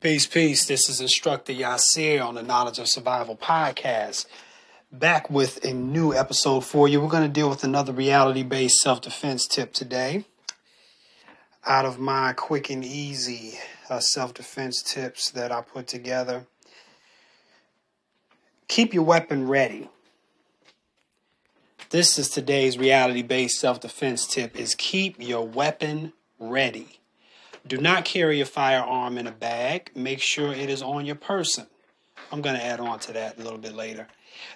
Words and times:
Peace, 0.00 0.26
peace. 0.26 0.64
This 0.64 0.88
is 0.88 1.02
Instructor 1.02 1.52
Yasir 1.52 2.24
on 2.24 2.34
the 2.34 2.42
Knowledge 2.42 2.78
of 2.78 2.88
Survival 2.88 3.36
podcast. 3.36 4.24
Back 4.90 5.28
with 5.28 5.62
a 5.62 5.74
new 5.74 6.14
episode 6.14 6.62
for 6.62 6.88
you. 6.88 7.02
We're 7.02 7.10
going 7.10 7.24
to 7.24 7.28
deal 7.28 7.50
with 7.50 7.64
another 7.64 7.92
reality 7.92 8.42
based 8.42 8.76
self 8.76 9.02
defense 9.02 9.46
tip 9.46 9.74
today. 9.74 10.24
Out 11.66 11.84
of 11.84 11.98
my 11.98 12.32
quick 12.32 12.70
and 12.70 12.82
easy 12.82 13.58
uh, 13.90 14.00
self 14.00 14.32
defense 14.32 14.82
tips 14.82 15.30
that 15.32 15.52
I 15.52 15.60
put 15.60 15.86
together, 15.86 16.46
keep 18.68 18.94
your 18.94 19.04
weapon 19.04 19.48
ready. 19.48 19.90
This 21.90 22.18
is 22.18 22.30
today's 22.30 22.78
reality 22.78 23.20
based 23.20 23.60
self 23.60 23.80
defense 23.80 24.26
tip 24.26 24.56
is 24.56 24.74
keep 24.74 25.16
your 25.20 25.46
weapon 25.46 26.14
ready. 26.38 26.99
Do 27.66 27.78
not 27.78 28.04
carry 28.04 28.40
a 28.40 28.46
firearm 28.46 29.18
in 29.18 29.26
a 29.26 29.32
bag. 29.32 29.90
Make 29.94 30.20
sure 30.20 30.52
it 30.52 30.70
is 30.70 30.82
on 30.82 31.06
your 31.06 31.16
person. 31.16 31.66
I'm 32.32 32.42
going 32.42 32.56
to 32.56 32.64
add 32.64 32.80
on 32.80 32.98
to 33.00 33.12
that 33.12 33.38
a 33.38 33.42
little 33.42 33.58
bit 33.58 33.74
later. 33.74 34.08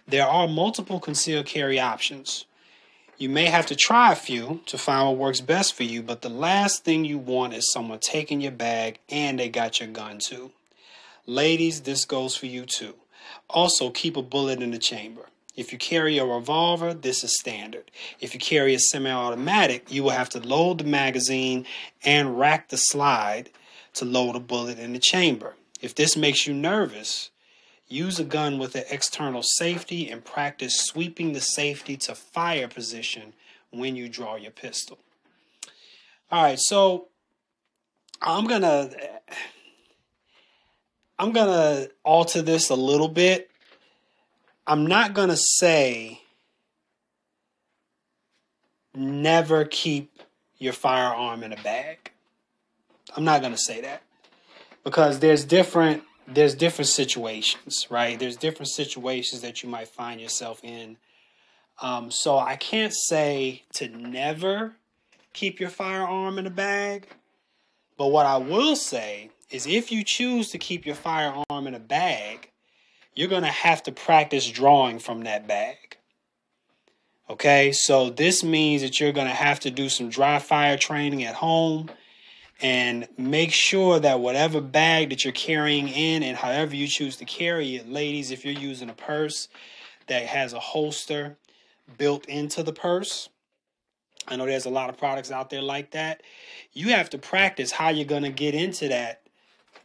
There 0.06 0.26
are 0.26 0.48
multiple 0.48 1.00
concealed 1.00 1.46
carry 1.46 1.78
options. 1.78 2.46
You 3.16 3.28
may 3.28 3.46
have 3.46 3.66
to 3.66 3.76
try 3.76 4.12
a 4.12 4.16
few 4.16 4.62
to 4.66 4.76
find 4.76 5.06
what 5.06 5.18
works 5.18 5.40
best 5.40 5.74
for 5.74 5.84
you, 5.84 6.02
but 6.02 6.22
the 6.22 6.28
last 6.28 6.84
thing 6.84 7.04
you 7.04 7.18
want 7.18 7.54
is 7.54 7.70
someone 7.72 8.00
taking 8.00 8.40
your 8.40 8.52
bag 8.52 8.98
and 9.08 9.38
they 9.38 9.48
got 9.48 9.78
your 9.78 9.88
gun 9.88 10.18
too. 10.18 10.50
Ladies, 11.26 11.82
this 11.82 12.04
goes 12.04 12.36
for 12.36 12.46
you 12.46 12.66
too. 12.66 12.94
Also, 13.48 13.90
keep 13.90 14.16
a 14.16 14.22
bullet 14.22 14.62
in 14.62 14.72
the 14.72 14.78
chamber. 14.78 15.26
If 15.56 15.72
you 15.72 15.78
carry 15.78 16.18
a 16.18 16.24
revolver, 16.24 16.94
this 16.94 17.22
is 17.22 17.38
standard. 17.38 17.90
If 18.20 18.34
you 18.34 18.40
carry 18.40 18.74
a 18.74 18.78
semi 18.78 19.10
automatic, 19.10 19.90
you 19.90 20.02
will 20.02 20.10
have 20.10 20.28
to 20.30 20.40
load 20.40 20.78
the 20.78 20.84
magazine 20.84 21.66
and 22.04 22.38
rack 22.38 22.68
the 22.68 22.76
slide 22.76 23.50
to 23.94 24.04
load 24.04 24.34
a 24.34 24.40
bullet 24.40 24.78
in 24.78 24.92
the 24.92 24.98
chamber. 24.98 25.54
If 25.80 25.94
this 25.94 26.16
makes 26.16 26.46
you 26.46 26.54
nervous, 26.54 27.30
use 27.86 28.18
a 28.18 28.24
gun 28.24 28.58
with 28.58 28.74
an 28.74 28.84
external 28.90 29.42
safety 29.42 30.10
and 30.10 30.24
practice 30.24 30.80
sweeping 30.80 31.32
the 31.32 31.40
safety 31.40 31.96
to 31.98 32.14
fire 32.14 32.66
position 32.66 33.34
when 33.70 33.94
you 33.94 34.08
draw 34.08 34.36
your 34.36 34.50
pistol. 34.50 34.98
All 36.32 36.42
right, 36.42 36.58
so 36.58 37.08
I'm 38.20 38.46
going 38.46 38.62
to 38.62 38.90
I'm 41.16 41.30
going 41.30 41.46
to 41.46 41.90
alter 42.02 42.42
this 42.42 42.70
a 42.70 42.74
little 42.74 43.08
bit 43.08 43.50
I'm 44.66 44.86
not 44.86 45.12
going 45.14 45.28
to 45.28 45.36
say 45.36 46.22
never 48.94 49.64
keep 49.64 50.22
your 50.56 50.72
firearm 50.72 51.42
in 51.42 51.52
a 51.52 51.62
bag. 51.62 52.12
I'm 53.16 53.24
not 53.24 53.40
going 53.40 53.52
to 53.52 53.58
say 53.58 53.82
that 53.82 54.02
because 54.82 55.18
there's 55.18 55.44
different 55.44 56.02
there's 56.26 56.54
different 56.54 56.88
situations, 56.88 57.86
right? 57.90 58.18
There's 58.18 58.36
different 58.36 58.68
situations 58.68 59.42
that 59.42 59.62
you 59.62 59.68
might 59.68 59.88
find 59.88 60.20
yourself 60.20 60.60
in. 60.64 60.96
Um, 61.82 62.10
so 62.10 62.38
I 62.38 62.56
can't 62.56 62.94
say 62.94 63.64
to 63.74 63.88
never 63.88 64.76
keep 65.34 65.60
your 65.60 65.68
firearm 65.68 66.38
in 66.38 66.46
a 66.46 66.50
bag. 66.50 67.08
But 67.98 68.06
what 68.06 68.24
I 68.24 68.38
will 68.38 68.74
say 68.74 69.30
is 69.50 69.66
if 69.66 69.92
you 69.92 70.02
choose 70.02 70.50
to 70.50 70.58
keep 70.58 70.86
your 70.86 70.94
firearm 70.94 71.66
in 71.66 71.74
a 71.74 71.80
bag, 71.80 72.50
you're 73.14 73.28
going 73.28 73.42
to 73.42 73.48
have 73.48 73.82
to 73.84 73.92
practice 73.92 74.48
drawing 74.48 74.98
from 74.98 75.24
that 75.24 75.46
bag. 75.46 75.96
Okay, 77.30 77.72
so 77.72 78.10
this 78.10 78.44
means 78.44 78.82
that 78.82 79.00
you're 79.00 79.12
going 79.12 79.26
to 79.26 79.32
have 79.32 79.60
to 79.60 79.70
do 79.70 79.88
some 79.88 80.10
dry 80.10 80.38
fire 80.38 80.76
training 80.76 81.24
at 81.24 81.34
home 81.34 81.90
and 82.60 83.08
make 83.16 83.50
sure 83.50 83.98
that 83.98 84.20
whatever 84.20 84.60
bag 84.60 85.10
that 85.10 85.24
you're 85.24 85.32
carrying 85.32 85.88
in 85.88 86.22
and 86.22 86.36
however 86.36 86.76
you 86.76 86.86
choose 86.86 87.16
to 87.16 87.24
carry 87.24 87.76
it, 87.76 87.88
ladies, 87.88 88.30
if 88.30 88.44
you're 88.44 88.54
using 88.54 88.90
a 88.90 88.94
purse 88.94 89.48
that 90.06 90.26
has 90.26 90.52
a 90.52 90.60
holster 90.60 91.36
built 91.96 92.26
into 92.26 92.62
the 92.62 92.72
purse, 92.72 93.30
I 94.28 94.36
know 94.36 94.46
there's 94.46 94.66
a 94.66 94.70
lot 94.70 94.90
of 94.90 94.98
products 94.98 95.30
out 95.30 95.50
there 95.50 95.62
like 95.62 95.92
that. 95.92 96.22
You 96.72 96.90
have 96.90 97.10
to 97.10 97.18
practice 97.18 97.72
how 97.72 97.88
you're 97.88 98.04
going 98.06 98.22
to 98.22 98.30
get 98.30 98.54
into 98.54 98.88
that 98.88 99.22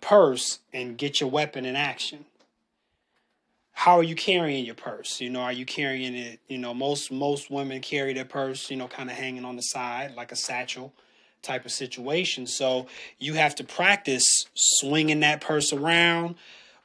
purse 0.02 0.60
and 0.74 0.98
get 0.98 1.22
your 1.22 1.30
weapon 1.30 1.66
in 1.66 1.76
action 1.76 2.26
how 3.80 3.98
are 3.98 4.04
you 4.04 4.14
carrying 4.14 4.66
your 4.66 4.76
purse? 4.76 5.22
You 5.22 5.30
know, 5.30 5.40
are 5.40 5.54
you 5.54 5.66
carrying 5.66 6.14
it? 6.14 6.42
You 6.50 6.58
know, 6.58 6.74
most 6.74 7.14
most 7.14 7.50
women 7.50 7.80
carry 7.80 8.12
their 8.12 8.26
purse, 8.26 8.70
you 8.70 8.76
know, 8.76 8.90
kind 8.90 9.10
of 9.10 9.16
hanging 9.16 9.46
on 9.46 9.56
the 9.56 9.62
side 9.62 10.16
like 10.18 10.34
a 10.34 10.36
satchel 10.36 10.92
type 11.44 11.64
of 11.64 11.72
situation. 11.72 12.46
So 12.46 12.88
you 13.20 13.36
have 13.36 13.56
to 13.56 13.64
practice 13.64 14.26
swinging 14.54 15.22
that 15.22 15.40
purse 15.40 15.72
around, 15.72 16.36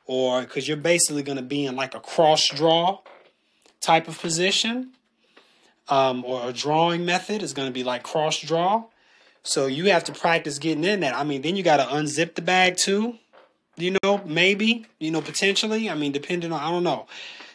or 0.07 0.43
because 0.43 0.69
you're 0.69 0.77
basically 0.77 1.25
going 1.25 1.37
to 1.37 1.43
be 1.43 1.67
in 1.67 1.75
like 1.75 1.97
a 1.97 2.01
cross 2.01 2.47
draw 2.47 3.01
type 3.81 4.07
of 4.07 4.17
position, 4.21 4.93
um, 5.89 6.25
or 6.25 6.49
a 6.49 6.53
drawing 6.53 7.05
method 7.05 7.43
is 7.43 7.55
going 7.55 7.67
to 7.67 7.75
be 7.75 7.83
like 7.83 8.05
cross 8.05 8.39
draw. 8.39 8.85
So 9.43 9.67
you 9.67 9.87
have 9.87 10.05
to 10.05 10.13
practice 10.13 10.61
getting 10.61 10.85
in 10.85 11.01
that. 11.01 11.17
I 11.17 11.25
mean, 11.25 11.43
then 11.43 11.57
you 11.57 11.65
got 11.65 11.79
to 11.79 11.93
unzip 11.93 12.37
the 12.37 12.43
bag 12.43 12.77
too 12.77 13.19
you 13.77 13.97
know, 14.03 14.23
maybe, 14.25 14.87
you 14.99 15.11
know, 15.11 15.21
potentially. 15.21 15.91
I 15.91 15.95
mean, 15.95 16.13
depending 16.13 16.53
on, 16.53 16.61
I 16.61 16.71
don't 16.71 16.85
know, 16.85 17.07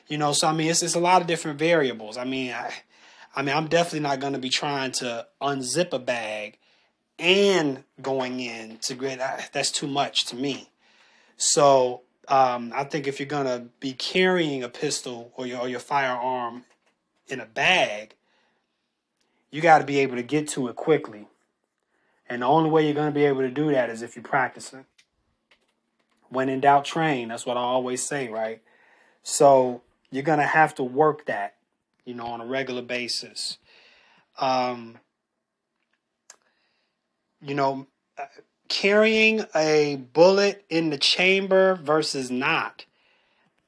you 0.08 0.18
know. 0.18 0.34
So 0.34 0.48
I 0.48 0.54
mean, 0.54 0.70
it's 0.70 0.84
it's 0.84 0.96
a 0.96 1.00
lot 1.00 1.22
of 1.22 1.28
different 1.28 1.60
variables. 1.60 2.18
I 2.18 2.26
mean, 2.26 2.52
I, 2.52 2.74
I 3.36 3.42
mean, 3.42 3.56
I'm 3.56 3.68
definitely 3.68 4.02
not 4.02 4.20
going 4.20 4.34
to 4.34 4.40
be 4.40 4.50
trying 4.50 4.92
to 4.94 5.28
unzip 5.42 5.94
a 5.94 6.00
bag 6.00 6.58
and 7.18 7.84
going 8.02 8.40
in 8.40 8.78
to 8.84 8.96
get 8.96 9.20
that's 9.54 9.72
too 9.72 9.88
much 9.88 10.26
to 10.28 10.36
me. 10.36 10.70
So 11.38 12.02
um, 12.28 12.72
I 12.76 12.84
think 12.84 13.08
if 13.08 13.20
you're 13.20 13.28
going 13.28 13.46
to 13.46 13.66
be 13.80 13.94
carrying 13.94 14.64
a 14.64 14.70
pistol 14.70 15.32
or 15.36 15.46
your 15.48 15.62
or 15.62 15.70
your 15.70 15.80
firearm 15.80 16.64
in 17.28 17.40
a 17.40 17.46
bag, 17.46 18.16
you 19.52 19.62
got 19.62 19.80
to 19.80 19.86
be 19.86 20.00
able 20.00 20.16
to 20.16 20.24
get 20.24 20.48
to 20.50 20.68
it 20.68 20.76
quickly. 20.76 21.28
And 22.28 22.44
the 22.44 22.46
only 22.46 22.70
way 22.70 22.86
you're 22.86 22.94
going 22.94 23.12
to 23.12 23.14
be 23.14 23.26
able 23.26 23.42
to 23.42 23.50
do 23.50 23.72
that 23.72 23.90
is 23.90 24.02
if 24.02 24.16
you're 24.16 24.24
practicing. 24.24 24.86
When 26.30 26.50
in 26.50 26.60
doubt, 26.60 26.86
train. 26.86 27.30
That's 27.30 27.46
what 27.46 27.58
I 27.58 27.62
always 27.62 28.06
say, 28.06 28.30
right? 28.30 28.62
So 29.24 29.82
you're 30.12 30.24
gonna 30.24 30.46
have 30.46 30.76
to 30.76 30.84
work 30.84 31.26
that, 31.26 31.56
you 32.06 32.14
know, 32.14 32.26
on 32.26 32.42
a 32.42 32.46
regular 32.46 32.82
basis. 32.82 33.58
Um, 34.38 35.00
you 37.42 37.56
know, 37.56 37.88
uh, 38.18 38.26
carrying 38.68 39.46
a 39.56 39.98
bullet 40.14 40.66
in 40.70 40.90
the 40.90 40.98
chamber 40.98 41.76
versus 41.76 42.30
not. 42.32 42.86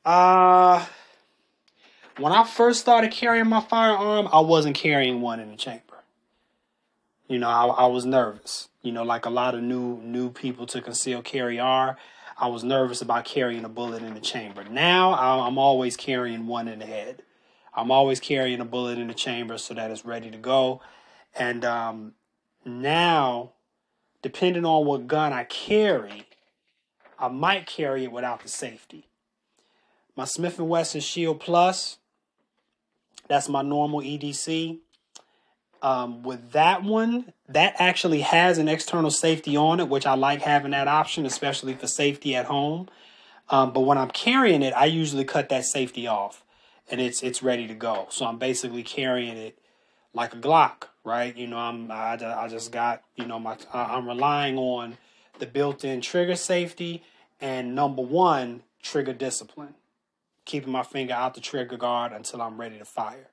Uh, 0.05 0.85
when 2.17 2.31
I 2.31 2.43
first 2.43 2.79
started 2.79 3.11
carrying 3.11 3.47
my 3.47 3.61
firearm, 3.61 4.27
I 4.31 4.39
wasn't 4.39 4.75
carrying 4.75 5.21
one 5.21 5.39
in 5.39 5.49
the 5.49 5.57
chamber. 5.57 5.81
You 7.27 7.39
know, 7.39 7.49
I, 7.49 7.65
I 7.65 7.85
was 7.87 8.05
nervous. 8.05 8.69
You 8.81 8.91
know, 8.91 9.03
like 9.03 9.25
a 9.25 9.29
lot 9.29 9.55
of 9.55 9.63
new 9.63 10.01
new 10.01 10.29
people 10.29 10.65
to 10.67 10.81
conceal 10.81 11.21
carry 11.21 11.59
are. 11.59 11.97
I 12.37 12.47
was 12.47 12.63
nervous 12.63 13.01
about 13.01 13.25
carrying 13.25 13.65
a 13.65 13.69
bullet 13.69 14.03
in 14.03 14.13
the 14.13 14.19
chamber. 14.19 14.63
Now 14.63 15.13
I'm 15.13 15.57
always 15.57 15.97
carrying 15.97 16.47
one 16.47 16.67
in 16.67 16.79
the 16.79 16.85
head. 16.85 17.23
I'm 17.73 17.91
always 17.91 18.19
carrying 18.19 18.59
a 18.59 18.65
bullet 18.65 18.97
in 18.97 19.07
the 19.07 19.13
chamber 19.13 19.57
so 19.57 19.73
that 19.73 19.91
it's 19.91 20.05
ready 20.05 20.29
to 20.31 20.37
go. 20.37 20.81
And 21.37 21.63
um, 21.63 22.13
now, 22.65 23.53
depending 24.21 24.65
on 24.65 24.85
what 24.85 25.07
gun 25.07 25.31
I 25.31 25.45
carry, 25.45 26.27
I 27.17 27.29
might 27.29 27.67
carry 27.67 28.03
it 28.03 28.11
without 28.11 28.41
the 28.41 28.49
safety. 28.49 29.07
My 30.15 30.25
Smith 30.25 30.57
& 30.57 30.59
Wesson 30.59 30.99
Shield 31.01 31.39
Plus, 31.39 31.97
that's 33.27 33.47
my 33.47 33.61
normal 33.61 34.01
EDC. 34.01 34.79
Um, 35.81 36.21
with 36.21 36.51
that 36.51 36.83
one, 36.83 37.33
that 37.49 37.75
actually 37.79 38.21
has 38.21 38.59
an 38.59 38.67
external 38.67 39.09
safety 39.09 39.57
on 39.57 39.79
it, 39.79 39.89
which 39.89 40.05
I 40.05 40.13
like 40.13 40.41
having 40.41 40.71
that 40.71 40.87
option, 40.87 41.25
especially 41.25 41.73
for 41.73 41.87
safety 41.87 42.35
at 42.35 42.45
home. 42.45 42.87
Um, 43.49 43.73
but 43.73 43.81
when 43.81 43.97
I'm 43.97 44.11
carrying 44.11 44.61
it, 44.61 44.73
I 44.73 44.85
usually 44.85 45.25
cut 45.25 45.49
that 45.49 45.65
safety 45.65 46.07
off, 46.07 46.43
and 46.89 47.01
it's 47.01 47.23
it's 47.23 47.43
ready 47.43 47.67
to 47.67 47.73
go. 47.73 48.07
So 48.09 48.25
I'm 48.25 48.37
basically 48.37 48.83
carrying 48.83 49.35
it 49.37 49.57
like 50.13 50.33
a 50.33 50.37
Glock, 50.37 50.83
right? 51.03 51.35
You 51.35 51.47
know, 51.47 51.57
I'm 51.57 51.91
I, 51.91 52.13
I 52.13 52.47
just 52.47 52.71
got 52.71 53.01
you 53.15 53.25
know 53.25 53.39
my 53.39 53.57
I'm 53.73 54.07
relying 54.07 54.57
on 54.57 54.97
the 55.39 55.47
built-in 55.47 56.01
trigger 56.01 56.35
safety 56.35 57.03
and 57.41 57.73
number 57.73 58.03
one 58.03 58.61
trigger 58.83 59.13
discipline, 59.13 59.73
keeping 60.45 60.71
my 60.71 60.83
finger 60.83 61.13
out 61.13 61.33
the 61.33 61.41
trigger 61.41 61.77
guard 61.77 62.11
until 62.11 62.41
I'm 62.41 62.61
ready 62.61 62.77
to 62.77 62.85
fire. 62.85 63.30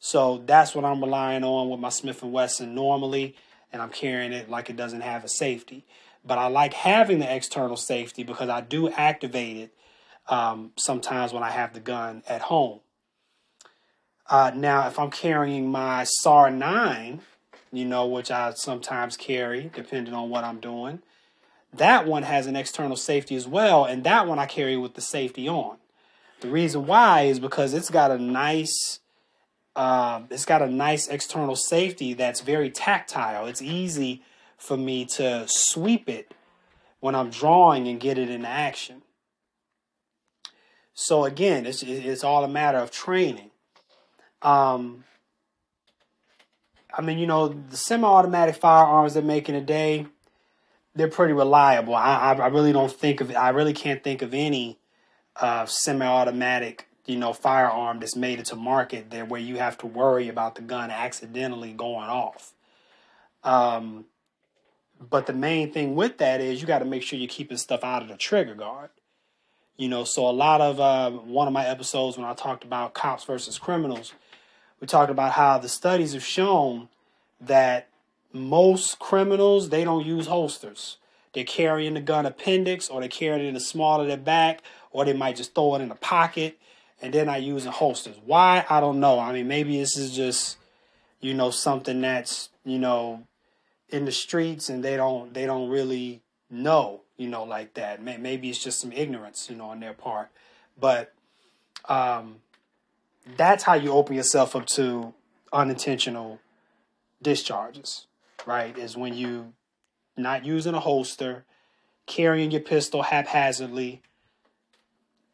So 0.00 0.42
that's 0.46 0.74
what 0.74 0.84
I'm 0.84 1.00
relying 1.00 1.44
on 1.44 1.70
with 1.70 1.78
my 1.78 1.90
Smith 1.90 2.22
& 2.22 2.24
Wesson 2.24 2.74
normally, 2.74 3.36
and 3.72 3.80
I'm 3.80 3.90
carrying 3.90 4.32
it 4.32 4.50
like 4.50 4.70
it 4.70 4.76
doesn't 4.76 5.02
have 5.02 5.24
a 5.24 5.28
safety. 5.28 5.84
But 6.24 6.38
I 6.38 6.48
like 6.48 6.74
having 6.74 7.18
the 7.20 7.32
external 7.32 7.76
safety 7.76 8.24
because 8.24 8.48
I 8.48 8.60
do 8.62 8.90
activate 8.90 9.56
it 9.56 9.74
um, 10.28 10.72
sometimes 10.76 11.32
when 11.32 11.42
I 11.42 11.50
have 11.50 11.74
the 11.74 11.80
gun 11.80 12.22
at 12.26 12.42
home. 12.42 12.80
Uh, 14.28 14.52
now, 14.54 14.86
if 14.86 14.98
I'm 14.98 15.10
carrying 15.10 15.70
my 15.70 16.04
SAR 16.04 16.50
9, 16.50 17.20
you 17.72 17.84
know, 17.84 18.06
which 18.06 18.30
I 18.30 18.52
sometimes 18.54 19.16
carry 19.16 19.70
depending 19.74 20.14
on 20.14 20.30
what 20.30 20.44
I'm 20.44 20.60
doing, 20.60 21.02
that 21.74 22.06
one 22.06 22.22
has 22.22 22.46
an 22.46 22.56
external 22.56 22.96
safety 22.96 23.34
as 23.34 23.46
well, 23.46 23.84
and 23.84 24.04
that 24.04 24.26
one 24.26 24.38
I 24.38 24.46
carry 24.46 24.76
with 24.76 24.94
the 24.94 25.00
safety 25.00 25.48
on. 25.48 25.76
The 26.40 26.48
reason 26.48 26.86
why 26.86 27.22
is 27.22 27.38
because 27.38 27.74
it's 27.74 27.90
got 27.90 28.10
a 28.10 28.18
nice, 28.18 28.99
uh, 29.80 30.20
it's 30.28 30.44
got 30.44 30.60
a 30.60 30.68
nice 30.68 31.08
external 31.08 31.56
safety 31.56 32.12
that's 32.12 32.42
very 32.42 32.68
tactile. 32.68 33.46
It's 33.46 33.62
easy 33.62 34.22
for 34.58 34.76
me 34.76 35.06
to 35.16 35.46
sweep 35.48 36.06
it 36.06 36.34
when 37.00 37.14
I'm 37.14 37.30
drawing 37.30 37.88
and 37.88 37.98
get 37.98 38.18
it 38.18 38.28
into 38.28 38.46
action. 38.46 39.00
So 40.92 41.24
again, 41.24 41.64
it's 41.64 41.82
it's 41.82 42.22
all 42.22 42.44
a 42.44 42.48
matter 42.48 42.76
of 42.76 42.90
training. 42.90 43.52
Um, 44.42 45.04
I 46.92 47.00
mean, 47.00 47.18
you 47.18 47.26
know, 47.26 47.48
the 47.48 47.78
semi-automatic 47.78 48.56
firearms 48.56 49.14
they're 49.14 49.22
making 49.22 49.54
today, 49.54 50.06
they're 50.94 51.08
pretty 51.08 51.32
reliable. 51.32 51.94
I, 51.94 52.16
I, 52.16 52.32
I 52.34 52.46
really 52.48 52.74
don't 52.74 52.92
think 52.92 53.22
of 53.22 53.34
I 53.34 53.48
really 53.48 53.72
can't 53.72 54.04
think 54.04 54.20
of 54.20 54.34
any 54.34 54.78
uh, 55.36 55.64
semi-automatic 55.64 56.86
you 57.10 57.16
know 57.16 57.32
firearm 57.32 57.98
that's 57.98 58.14
made 58.14 58.38
it 58.38 58.46
to 58.46 58.56
market 58.56 59.10
there 59.10 59.24
where 59.24 59.40
you 59.40 59.56
have 59.56 59.76
to 59.78 59.86
worry 59.86 60.28
about 60.28 60.54
the 60.54 60.62
gun 60.62 60.90
accidentally 60.90 61.72
going 61.72 62.08
off. 62.08 62.52
Um, 63.42 64.04
but 65.00 65.26
the 65.26 65.32
main 65.32 65.72
thing 65.72 65.96
with 65.96 66.18
that 66.18 66.40
is 66.40 66.60
you 66.60 66.68
got 66.68 66.80
to 66.80 66.84
make 66.84 67.02
sure 67.02 67.18
you're 67.18 67.28
keeping 67.28 67.56
stuff 67.56 67.82
out 67.82 68.02
of 68.02 68.08
the 68.08 68.16
trigger 68.16 68.54
guard. 68.54 68.90
You 69.76 69.88
know, 69.88 70.04
so 70.04 70.28
a 70.28 70.30
lot 70.30 70.60
of 70.60 70.78
uh, 70.78 71.10
one 71.10 71.48
of 71.48 71.52
my 71.52 71.66
episodes 71.66 72.16
when 72.16 72.26
I 72.26 72.34
talked 72.34 72.64
about 72.64 72.94
cops 72.94 73.24
versus 73.24 73.58
criminals, 73.58 74.12
we 74.78 74.86
talked 74.86 75.10
about 75.10 75.32
how 75.32 75.58
the 75.58 75.68
studies 75.68 76.12
have 76.12 76.24
shown 76.24 76.90
that 77.40 77.88
most 78.32 78.98
criminals 79.00 79.70
they 79.70 79.82
don't 79.82 80.06
use 80.06 80.26
holsters. 80.26 80.98
They're 81.32 81.44
carrying 81.44 81.94
the 81.94 82.00
gun 82.00 82.26
appendix 82.26 82.88
or 82.88 83.00
they're 83.00 83.08
carrying 83.08 83.46
it 83.46 83.48
in 83.48 83.54
the 83.54 83.60
small 83.60 84.00
of 84.00 84.06
their 84.06 84.16
back 84.16 84.62
or 84.92 85.04
they 85.04 85.12
might 85.12 85.36
just 85.36 85.54
throw 85.54 85.74
it 85.76 85.80
in 85.80 85.90
a 85.90 85.96
pocket 85.96 86.58
and 87.02 87.12
then 87.12 87.28
I 87.28 87.38
use 87.38 87.66
a 87.66 87.70
holsters. 87.70 88.16
Why? 88.24 88.64
I 88.68 88.80
don't 88.80 89.00
know. 89.00 89.18
I 89.18 89.32
mean, 89.32 89.48
maybe 89.48 89.78
this 89.78 89.96
is 89.96 90.14
just, 90.14 90.58
you 91.20 91.34
know, 91.34 91.50
something 91.50 92.00
that's, 92.00 92.50
you 92.64 92.78
know, 92.78 93.24
in 93.88 94.04
the 94.04 94.12
streets 94.12 94.68
and 94.68 94.84
they 94.84 94.96
don't 94.96 95.34
they 95.34 95.46
don't 95.46 95.68
really 95.68 96.22
know, 96.50 97.00
you 97.16 97.28
know, 97.28 97.44
like 97.44 97.74
that. 97.74 98.02
Maybe 98.02 98.50
it's 98.50 98.62
just 98.62 98.80
some 98.80 98.92
ignorance, 98.92 99.48
you 99.50 99.56
know, 99.56 99.66
on 99.66 99.80
their 99.80 99.94
part. 99.94 100.30
But 100.78 101.12
um, 101.88 102.36
that's 103.36 103.64
how 103.64 103.74
you 103.74 103.92
open 103.92 104.16
yourself 104.16 104.54
up 104.54 104.66
to 104.66 105.14
unintentional 105.52 106.40
discharges, 107.22 108.06
right? 108.46 108.76
Is 108.76 108.96
when 108.96 109.14
you 109.14 109.52
not 110.16 110.44
using 110.44 110.74
a 110.74 110.80
holster, 110.80 111.44
carrying 112.06 112.50
your 112.50 112.60
pistol 112.60 113.02
haphazardly, 113.02 114.02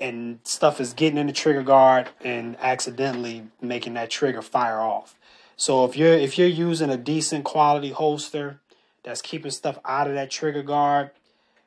and 0.01 0.41
stuff 0.45 0.81
is 0.81 0.93
getting 0.93 1.19
in 1.19 1.27
the 1.27 1.33
trigger 1.33 1.63
guard 1.63 2.09
and 2.23 2.57
accidentally 2.61 3.45
making 3.61 3.95
that 3.95 4.11
trigger 4.11 4.43
fire 4.43 4.81
off. 4.81 5.15
So 5.57 5.85
if 5.85 5.97
you're 5.97 6.13
if 6.13 6.39
you're 6.39 6.49
using 6.49 6.91
a 6.91 6.97
decent 6.97 7.45
quality 7.45 7.91
holster 7.91 8.61
that's 9.03 9.23
keeping 9.23 9.51
stuff 9.51 9.79
out 9.85 10.07
of 10.07 10.15
that 10.15 10.31
trigger 10.31 10.63
guard, 10.63 11.11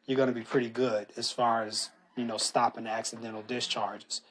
you're 0.05 0.17
going 0.17 0.29
to 0.29 0.35
be 0.35 0.43
pretty 0.43 0.69
good 0.69 1.07
as 1.17 1.31
far 1.31 1.63
as 1.63 1.89
you 2.15 2.23
know 2.23 2.37
stopping 2.37 2.85
accidental 2.85 3.41
discharges. 3.41 4.21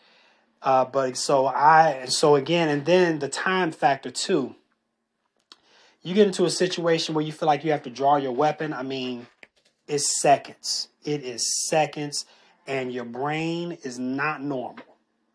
Uh, 0.63 0.85
but 0.85 1.17
so 1.17 1.47
I 1.47 1.91
and 1.91 2.13
so 2.13 2.37
again, 2.37 2.69
and 2.69 2.85
then 2.85 3.19
the 3.19 3.29
time 3.29 3.73
factor 3.73 4.11
too. 4.11 4.55
You 6.01 6.15
get 6.15 6.29
into 6.29 6.45
a 6.45 6.51
situation 6.51 7.15
where 7.15 7.25
you 7.25 7.33
feel 7.33 7.49
like 7.49 7.65
you 7.65 7.73
have 7.73 7.83
to 7.83 7.91
draw 7.91 8.17
your 8.17 8.31
weapon. 8.31 8.73
I 8.73 8.85
mean, 8.85 9.27
it's 9.89 10.21
seconds. 10.21 10.89
It 11.05 11.25
is 11.25 11.67
seconds 11.69 12.25
and 12.69 12.93
your 12.93 13.07
brain 13.07 13.79
is 13.83 13.99
not 13.99 14.43
normal. 14.43 14.85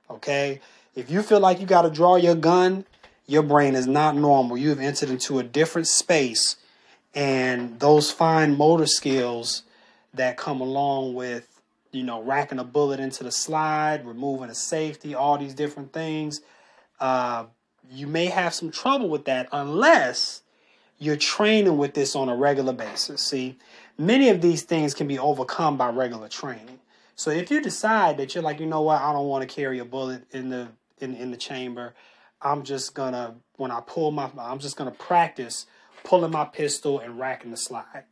Okay? 0.09 0.62
If 0.95 1.09
you 1.09 1.24
feel 1.24 1.39
like 1.39 1.59
you 1.59 1.65
got 1.65 1.81
to 1.81 1.89
draw 1.89 2.15
your 2.15 2.35
gun, 2.35 2.85
your 3.25 3.41
brain 3.41 3.74
is 3.74 3.88
not 3.88 4.15
normal. 4.15 4.56
You 4.56 4.69
have 4.69 4.80
entered 4.80 5.09
into 5.09 5.39
a 5.39 5.44
different 5.44 5.88
space, 5.88 6.57
and 7.15 7.80
those 7.80 8.12
fine 8.12 8.56
motor 8.56 8.85
skills 8.85 9.63
that 10.13 10.38
come 10.38 10.62
along 10.62 11.15
with, 11.15 11.47
you 11.91 12.03
know, 12.03 12.21
racking 12.21 12.59
a 12.59 12.63
bullet 12.63 13.00
into 13.00 13.24
the 13.24 13.31
slide, 13.31 14.06
removing 14.06 14.50
a 14.50 14.56
safety, 14.56 15.15
all 15.15 15.38
these 15.38 15.56
different 15.56 15.91
things, 15.91 16.41
uh, 17.00 17.45
you 17.91 18.07
may 18.07 18.27
have 18.27 18.53
some 18.53 18.71
trouble 18.71 19.09
with 19.09 19.25
that 19.25 19.47
unless 19.51 20.41
you're 21.00 21.18
training 21.18 21.77
with 21.77 21.94
this 21.94 22.15
on 22.15 22.29
a 22.29 22.36
regular 22.36 22.74
basis. 22.74 23.21
See, 23.21 23.57
many 23.97 24.29
of 24.29 24.41
these 24.41 24.62
things 24.63 24.94
can 24.94 25.07
be 25.07 25.18
overcome 25.18 25.77
by 25.77 25.89
regular 25.89 26.27
training. 26.27 26.79
So 27.15 27.30
if 27.30 27.51
you 27.51 27.62
decide 27.62 28.18
that 28.18 28.33
you're 28.33 28.44
like, 28.44 28.60
you 28.60 28.65
know 28.65 28.81
what, 28.81 29.01
I 29.01 29.13
don't 29.13 29.27
want 29.27 29.48
to 29.48 29.54
carry 29.54 29.80
a 29.80 29.86
bullet 29.86 30.25
in 30.31 30.50
the 30.50 30.69
in, 31.00 31.15
in 31.15 31.31
the 31.31 31.38
chamber, 31.38 31.94
I'm 32.42 32.63
just 32.63 32.94
gonna 32.95 33.36
when 33.57 33.71
I 33.71 33.81
pull 33.81 34.12
my 34.12 34.30
I'm 34.38 34.60
just 34.60 34.77
gonna 34.77 34.92
practice 34.92 35.65
pulling 36.04 36.31
my 36.31 36.45
pistol 36.45 37.00
and 37.00 37.19
racking 37.19 37.51
the 37.51 37.57
slide. 37.57 38.04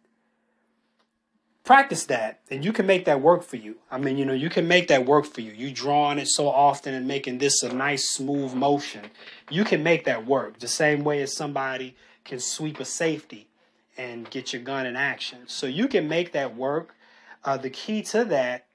Practice 1.63 2.05
that, 2.05 2.39
and 2.49 2.65
you 2.65 2.73
can 2.73 2.87
make 2.87 3.05
that 3.05 3.21
work 3.21 3.43
for 3.43 3.55
you. 3.55 3.77
I 3.91 3.99
mean, 3.99 4.17
you 4.17 4.25
know, 4.25 4.33
you 4.33 4.49
can 4.49 4.67
make 4.67 4.87
that 4.87 5.05
work 5.05 5.25
for 5.25 5.41
you. 5.41 5.51
You 5.51 5.71
drawing 5.71 6.17
it 6.17 6.27
so 6.27 6.47
often 6.47 6.95
and 6.95 7.07
making 7.07 7.37
this 7.37 7.61
a 7.61 7.71
nice 7.71 8.09
smooth 8.09 8.55
motion. 8.55 9.05
You 9.49 9.63
can 9.63 9.83
make 9.83 10.05
that 10.05 10.25
work 10.25 10.57
the 10.57 10.67
same 10.67 11.03
way 11.03 11.21
as 11.21 11.35
somebody 11.35 11.95
can 12.25 12.39
sweep 12.39 12.79
a 12.79 12.85
safety 12.85 13.47
and 13.95 14.27
get 14.31 14.53
your 14.53 14.63
gun 14.63 14.87
in 14.87 14.95
action. 14.95 15.39
So 15.45 15.67
you 15.67 15.87
can 15.87 16.07
make 16.07 16.31
that 16.31 16.55
work. 16.55 16.95
Uh, 17.43 17.57
the 17.57 17.69
key 17.69 18.01
to 18.03 18.25
that 18.25 18.65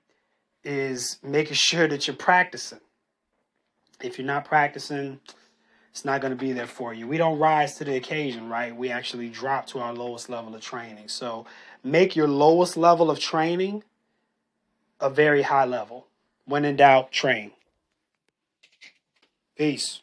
is 0.66 1.18
making 1.22 1.54
sure 1.54 1.86
that 1.86 2.06
you're 2.06 2.16
practicing. 2.16 2.80
If 4.02 4.18
you're 4.18 4.26
not 4.26 4.44
practicing, 4.44 5.20
it's 5.90 6.04
not 6.04 6.20
going 6.20 6.32
to 6.32 6.36
be 6.36 6.52
there 6.52 6.66
for 6.66 6.92
you. 6.92 7.06
We 7.06 7.16
don't 7.16 7.38
rise 7.38 7.76
to 7.76 7.84
the 7.84 7.96
occasion, 7.96 8.48
right? 8.48 8.76
We 8.76 8.90
actually 8.90 9.30
drop 9.30 9.66
to 9.68 9.78
our 9.78 9.94
lowest 9.94 10.28
level 10.28 10.54
of 10.54 10.60
training. 10.60 11.08
So 11.08 11.46
make 11.82 12.16
your 12.16 12.28
lowest 12.28 12.76
level 12.76 13.10
of 13.10 13.18
training 13.20 13.84
a 15.00 15.08
very 15.08 15.42
high 15.42 15.64
level. 15.64 16.08
When 16.44 16.64
in 16.64 16.76
doubt, 16.76 17.12
train. 17.12 17.52
Peace. 19.56 20.00